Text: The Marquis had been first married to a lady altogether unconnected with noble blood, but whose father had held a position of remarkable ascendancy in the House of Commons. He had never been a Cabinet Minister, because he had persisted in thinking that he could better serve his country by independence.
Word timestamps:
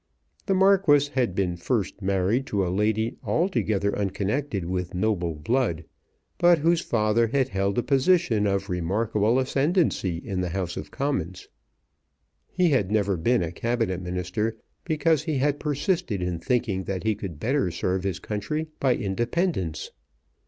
The 0.47 0.55
Marquis 0.55 1.11
had 1.13 1.35
been 1.35 1.55
first 1.57 2.01
married 2.01 2.47
to 2.47 2.65
a 2.65 2.73
lady 2.73 3.17
altogether 3.23 3.95
unconnected 3.95 4.65
with 4.65 4.95
noble 4.95 5.35
blood, 5.35 5.85
but 6.39 6.57
whose 6.57 6.81
father 6.81 7.27
had 7.27 7.49
held 7.49 7.77
a 7.77 7.83
position 7.83 8.47
of 8.47 8.67
remarkable 8.67 9.37
ascendancy 9.37 10.17
in 10.17 10.41
the 10.41 10.49
House 10.49 10.75
of 10.75 10.89
Commons. 10.89 11.47
He 12.49 12.69
had 12.69 12.91
never 12.91 13.15
been 13.15 13.43
a 13.43 13.51
Cabinet 13.51 14.01
Minister, 14.01 14.57
because 14.85 15.21
he 15.25 15.37
had 15.37 15.59
persisted 15.59 16.23
in 16.23 16.39
thinking 16.39 16.85
that 16.85 17.03
he 17.03 17.13
could 17.13 17.39
better 17.39 17.69
serve 17.69 18.03
his 18.03 18.17
country 18.17 18.69
by 18.79 18.95
independence. 18.95 19.91